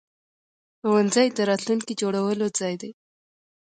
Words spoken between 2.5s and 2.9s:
ځای